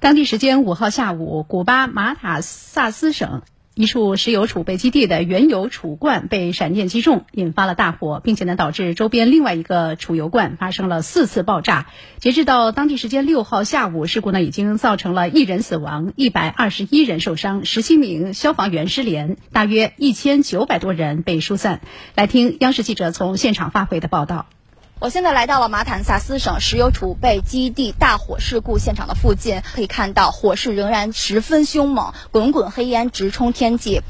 [0.00, 3.42] 当地时间五号下午，古巴马塔萨斯省
[3.74, 11.88] 一处石油储备基地的原油储罐被闪电击中，引发了大火，并且呢导致周边另外一个储油罐发生了四次爆炸。
[12.20, 21.80] 截至到当地时间六号下午，事故呢已经造成了一人死亡，一百二十一人受伤，十七名消防员失联，大约一千九百多人被疏散。
[22.14, 24.46] 来听央视记者从现场发回的报道。
[25.00, 34.00] 我现在来到了马坦萨斯省石油储备基地大火事故现场的附近，可以看到火势仍然十分凶猛，滚滚黑烟直冲天际。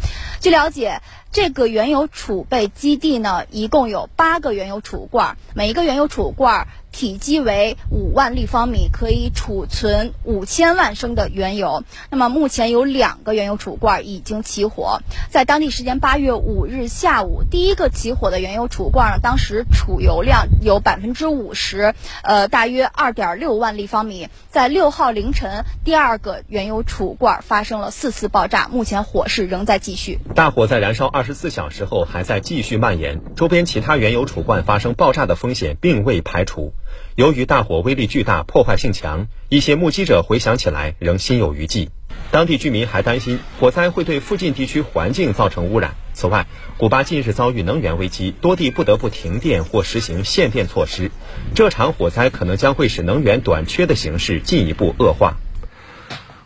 [0.40, 6.68] 据了解，这个原油储备基地呢，一共有八个原油储罐，每一个原油储罐。
[6.92, 11.84] 体积为五万立方米，可以储存五千万升的原油。
[12.10, 15.00] 那么目前有两个原油储罐已经起火。
[15.30, 24.28] 在当地时间八月五日下午，第一个起火的原油储罐呢，当时储油量有百分之五十，呃，大约二点六万立方米。
[24.50, 30.18] 在六号凌晨，第二个原油储罐发生了四次爆炸，目前火势仍在继续。
[30.34, 36.72] 大火在燃烧二十四小时后还在继续蔓延，周边其他原油储罐发生爆炸的风险并未排除。
[37.14, 41.90] 由于大火威力巨大、破坏性强，一些目击者回想起来仍心有余悸。
[42.30, 45.94] 当地居民还担心火灾会对附近地区环境造成污染。
[46.12, 51.10] 此外，古巴近日遭遇能源危机，多地不得不停电或实行限电措施。
[51.54, 55.36] 这场火灾可能将会使能源短缺的形势进一步恶化。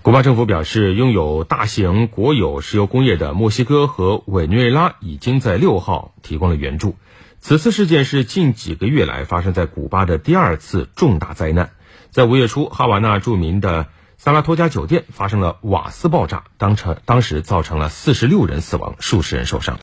[0.02, 6.96] 古巴政府表示，拥有大型国有石油工业的墨西哥和委内瑞拉已经在六号提供了援助。
[7.38, 11.70] 此次事件是近几个月来发生在古巴的第二次重大灾难。
[12.10, 13.86] 在五月初，哈瓦那著名的
[14.18, 19.78] 萨拉托加酒店发生了瓦斯爆炸，当成当时造成了四十六人死亡，数十人受伤。